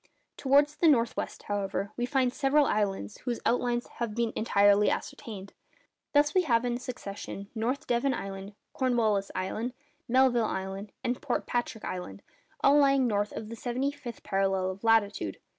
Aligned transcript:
Towards 0.35 0.77
the 0.77 0.87
north 0.87 1.15
west, 1.15 1.43
however, 1.43 1.91
we 1.95 2.07
find 2.07 2.33
several 2.33 2.65
islands 2.65 3.19
whose 3.25 3.39
outlines 3.45 3.85
have 3.85 4.15
been 4.15 4.33
entirely 4.35 4.89
ascertained. 4.89 5.53
Thus 6.13 6.33
we 6.33 6.41
have 6.41 6.65
in 6.65 6.79
succession 6.79 7.51
North 7.53 7.85
Devon 7.85 8.15
Island, 8.15 8.55
Cornwallis 8.73 9.29
Island, 9.35 9.73
Melville 10.07 10.45
Island, 10.45 10.91
and 11.03 11.21
Port 11.21 11.45
Patrick 11.45 11.85
Island, 11.85 12.23
all 12.63 12.79
lying 12.79 13.05
north 13.05 13.31
of 13.33 13.49
the 13.49 13.55
seventy 13.55 13.91
fifth 13.91 14.23
parallel 14.23 14.71
of 14.71 14.83
latitude. 14.83 15.37